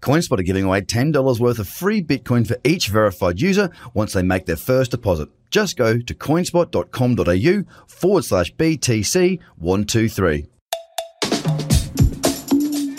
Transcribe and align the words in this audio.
CoinSpot 0.00 0.38
are 0.38 0.42
giving 0.42 0.64
away 0.64 0.80
$10 0.80 1.40
worth 1.40 1.58
of 1.58 1.68
free 1.68 2.02
Bitcoin 2.02 2.46
for 2.46 2.56
each 2.64 2.88
verified 2.88 3.40
user 3.40 3.70
once 3.94 4.12
they 4.12 4.22
make 4.22 4.46
their 4.46 4.56
first 4.56 4.90
deposit. 4.90 5.28
Just 5.50 5.76
go 5.76 5.98
to 5.98 6.14
coinspot.com.au 6.14 7.84
forward 7.86 8.24
slash 8.24 8.54
BTC123. 8.54 10.46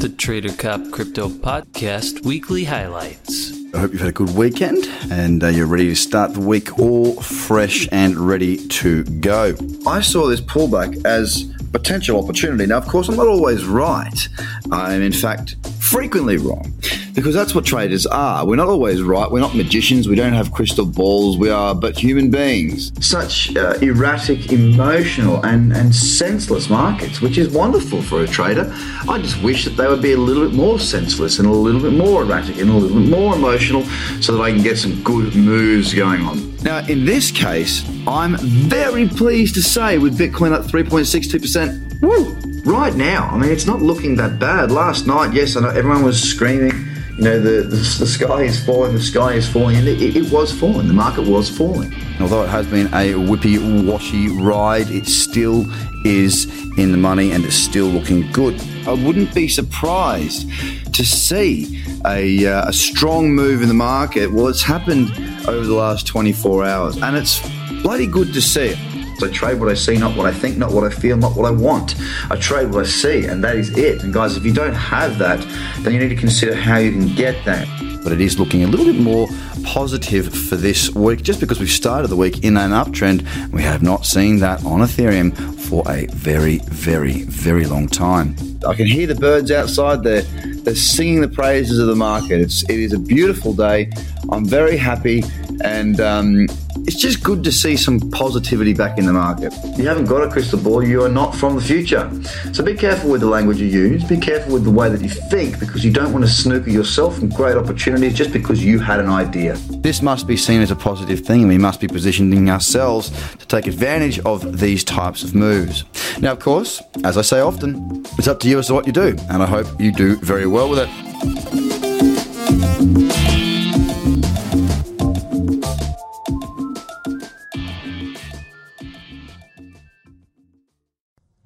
The 0.00 0.08
Trader 0.16 0.52
Cobb 0.54 0.90
Crypto 0.92 1.28
Podcast 1.28 2.24
Weekly 2.24 2.64
Highlights. 2.64 3.52
I 3.74 3.78
hope 3.78 3.92
you've 3.92 4.00
had 4.00 4.08
a 4.08 4.12
good 4.12 4.30
weekend 4.30 4.84
and 5.12 5.44
uh, 5.44 5.48
you're 5.48 5.66
ready 5.66 5.86
to 5.88 5.94
start 5.94 6.34
the 6.34 6.40
week 6.40 6.78
all 6.78 7.20
fresh 7.20 7.86
and 7.92 8.16
ready 8.16 8.66
to 8.66 9.04
go. 9.04 9.54
I 9.86 10.00
saw 10.00 10.26
this 10.26 10.40
pullback 10.40 11.04
as 11.04 11.52
potential 11.70 12.22
opportunity. 12.22 12.66
Now, 12.66 12.78
of 12.78 12.86
course, 12.86 13.08
I'm 13.08 13.16
not 13.16 13.28
always 13.28 13.64
right. 13.64 14.28
I'm, 14.72 15.02
in 15.02 15.12
fact, 15.12 15.54
frequently 15.90 16.36
wrong 16.36 16.72
because 17.14 17.34
that's 17.34 17.54
what 17.54 17.64
traders 17.64 18.06
are. 18.06 18.46
We're 18.46 18.56
not 18.56 18.68
always 18.68 19.02
right. 19.02 19.30
We're 19.30 19.40
not 19.40 19.54
magicians. 19.54 20.08
We 20.08 20.14
don't 20.14 20.32
have 20.32 20.52
crystal 20.52 20.86
balls. 20.86 21.36
We 21.36 21.50
are 21.50 21.74
but 21.74 21.98
human 21.98 22.30
beings. 22.30 22.92
Such 23.04 23.54
uh, 23.56 23.74
erratic, 23.82 24.52
emotional, 24.52 25.44
and, 25.44 25.72
and 25.72 25.94
senseless 25.94 26.70
markets, 26.70 27.20
which 27.20 27.38
is 27.38 27.48
wonderful 27.48 28.02
for 28.02 28.22
a 28.22 28.26
trader. 28.26 28.72
I 29.08 29.18
just 29.20 29.42
wish 29.42 29.64
that 29.64 29.76
they 29.76 29.88
would 29.88 30.02
be 30.02 30.12
a 30.12 30.18
little 30.18 30.46
bit 30.46 30.54
more 30.54 30.78
senseless 30.78 31.38
and 31.38 31.48
a 31.48 31.52
little 31.52 31.80
bit 31.80 31.92
more 31.92 32.22
erratic 32.22 32.58
and 32.58 32.70
a 32.70 32.74
little 32.74 33.00
bit 33.00 33.10
more 33.10 33.34
emotional 33.34 33.82
so 34.20 34.36
that 34.36 34.42
I 34.42 34.52
can 34.52 34.62
get 34.62 34.78
some 34.78 35.02
good 35.02 35.34
moves 35.34 35.92
going 35.92 36.22
on. 36.22 36.56
Now, 36.62 36.86
in 36.86 37.04
this 37.04 37.30
case, 37.30 37.84
I'm 38.06 38.36
very 38.38 39.08
pleased 39.08 39.54
to 39.54 39.62
say 39.62 39.98
with 39.98 40.18
Bitcoin 40.18 40.52
up 40.52 40.66
3.62%. 40.66 42.00
Woo! 42.02 42.49
Right 42.70 42.94
now, 42.94 43.28
I 43.32 43.36
mean, 43.36 43.50
it's 43.50 43.66
not 43.66 43.82
looking 43.82 44.14
that 44.14 44.38
bad. 44.38 44.70
Last 44.70 45.04
night, 45.04 45.34
yes, 45.34 45.56
I 45.56 45.60
know 45.60 45.70
everyone 45.70 46.04
was 46.04 46.22
screaming, 46.22 46.70
you 47.16 47.24
know, 47.24 47.40
the, 47.40 47.62
the, 47.62 47.74
the 47.74 48.06
sky 48.06 48.42
is 48.42 48.64
falling, 48.64 48.94
the 48.94 49.02
sky 49.02 49.32
is 49.32 49.48
falling, 49.48 49.74
and 49.74 49.88
it, 49.88 50.16
it 50.16 50.32
was 50.32 50.52
falling. 50.56 50.86
The 50.86 50.94
market 50.94 51.26
was 51.26 51.50
falling. 51.50 51.92
Although 52.20 52.44
it 52.44 52.48
has 52.48 52.68
been 52.68 52.86
a 52.94 53.14
whippy 53.14 53.58
washy 53.84 54.28
ride, 54.28 54.88
it 54.88 55.06
still 55.08 55.66
is 56.04 56.44
in 56.78 56.92
the 56.92 56.96
money 56.96 57.32
and 57.32 57.44
it's 57.44 57.56
still 57.56 57.86
looking 57.86 58.30
good. 58.30 58.62
I 58.86 58.92
wouldn't 58.92 59.34
be 59.34 59.48
surprised 59.48 60.48
to 60.94 61.04
see 61.04 61.82
a, 62.06 62.46
uh, 62.46 62.68
a 62.68 62.72
strong 62.72 63.34
move 63.34 63.62
in 63.62 63.68
the 63.68 63.74
market. 63.74 64.30
Well, 64.30 64.46
it's 64.46 64.62
happened 64.62 65.10
over 65.48 65.66
the 65.66 65.74
last 65.74 66.06
24 66.06 66.64
hours, 66.64 67.02
and 67.02 67.16
it's 67.16 67.40
bloody 67.82 68.06
good 68.06 68.32
to 68.32 68.40
see 68.40 68.76
it. 68.76 68.99
I 69.22 69.30
trade 69.30 69.60
what 69.60 69.68
I 69.68 69.74
see, 69.74 69.96
not 69.96 70.16
what 70.16 70.26
I 70.26 70.32
think, 70.32 70.56
not 70.56 70.72
what 70.72 70.84
I 70.84 70.90
feel, 70.90 71.16
not 71.16 71.36
what 71.36 71.46
I 71.46 71.50
want. 71.50 71.94
I 72.30 72.36
trade 72.36 72.72
what 72.72 72.86
I 72.86 72.88
see, 72.88 73.26
and 73.26 73.42
that 73.44 73.56
is 73.56 73.76
it. 73.76 74.02
And 74.02 74.12
guys, 74.12 74.36
if 74.36 74.44
you 74.44 74.52
don't 74.52 74.74
have 74.74 75.18
that, 75.18 75.40
then 75.80 75.92
you 75.92 76.00
need 76.00 76.08
to 76.10 76.16
consider 76.16 76.54
how 76.54 76.78
you 76.78 76.92
can 76.92 77.14
get 77.14 77.44
that. 77.44 77.66
But 78.02 78.12
it 78.12 78.20
is 78.20 78.38
looking 78.38 78.64
a 78.64 78.66
little 78.66 78.86
bit 78.86 78.98
more 79.00 79.28
positive 79.64 80.32
for 80.32 80.56
this 80.56 80.90
week, 80.94 81.22
just 81.22 81.38
because 81.40 81.60
we've 81.60 81.70
started 81.70 82.08
the 82.08 82.16
week 82.16 82.44
in 82.44 82.56
an 82.56 82.70
uptrend. 82.70 83.26
We 83.52 83.62
have 83.62 83.82
not 83.82 84.06
seen 84.06 84.38
that 84.38 84.64
on 84.64 84.80
Ethereum 84.80 85.34
for 85.58 85.82
a 85.90 86.06
very, 86.06 86.58
very, 86.58 87.22
very 87.22 87.66
long 87.66 87.88
time. 87.88 88.36
I 88.66 88.74
can 88.74 88.86
hear 88.86 89.06
the 89.06 89.14
birds 89.14 89.50
outside 89.50 90.02
there. 90.02 90.22
They're 90.22 90.74
singing 90.74 91.20
the 91.20 91.28
praises 91.28 91.78
of 91.78 91.86
the 91.86 91.96
market. 91.96 92.40
It's 92.40 92.62
it 92.64 92.78
is 92.78 92.92
a 92.92 92.98
beautiful 92.98 93.52
day. 93.54 93.90
I'm 94.30 94.44
very 94.44 94.76
happy, 94.76 95.22
and 95.62 96.00
um, 96.00 96.46
it's 96.86 96.96
just 96.96 97.22
good 97.22 97.44
to 97.44 97.52
see 97.52 97.76
some 97.76 98.00
positivity 98.10 98.72
back 98.74 98.98
in 98.98 99.06
the 99.06 99.12
market. 99.12 99.52
You 99.76 99.86
haven't 99.86 100.06
got 100.06 100.22
a 100.22 100.28
crystal 100.30 100.58
ball, 100.58 100.82
you 100.82 101.02
are 101.04 101.08
not 101.08 101.34
from 101.34 101.56
the 101.56 101.62
future. 101.62 102.10
So 102.52 102.64
be 102.64 102.74
careful 102.74 103.10
with 103.10 103.20
the 103.20 103.28
language 103.28 103.58
you 103.58 103.66
use, 103.66 104.04
be 104.04 104.18
careful 104.18 104.52
with 104.54 104.64
the 104.64 104.70
way 104.70 104.88
that 104.88 105.00
you 105.00 105.08
think, 105.08 105.58
because 105.58 105.84
you 105.84 105.92
don't 105.92 106.12
want 106.12 106.24
to 106.24 106.30
snooker 106.30 106.70
yourself 106.70 107.18
from 107.18 107.28
great 107.28 107.56
opportunities 107.56 108.14
just 108.14 108.32
because 108.32 108.64
you 108.64 108.78
had 108.78 109.00
an 109.00 109.08
idea. 109.08 109.54
This 109.82 110.02
must 110.02 110.26
be 110.26 110.36
seen 110.36 110.62
as 110.62 110.70
a 110.70 110.76
positive 110.76 111.20
thing, 111.20 111.40
and 111.40 111.48
we 111.48 111.58
must 111.58 111.80
be 111.80 111.88
positioning 111.88 112.50
ourselves 112.50 113.10
to 113.36 113.46
take 113.46 113.66
advantage 113.66 114.18
of 114.20 114.58
these 114.60 114.84
types 114.84 115.22
of 115.22 115.34
moves. 115.34 115.84
Now, 116.20 116.32
of 116.32 116.40
course, 116.40 116.82
as 117.04 117.16
I 117.16 117.22
say 117.22 117.40
often, 117.40 118.04
it's 118.18 118.28
up 118.28 118.40
to 118.40 118.48
you 118.48 118.58
as 118.58 118.66
to 118.68 118.74
what 118.74 118.86
you 118.86 118.92
do, 118.92 119.16
and 119.30 119.42
I 119.42 119.46
hope 119.46 119.66
you 119.80 119.92
do 119.92 120.16
very 120.16 120.46
well 120.46 120.68
with 120.68 120.80
it. 120.80 120.90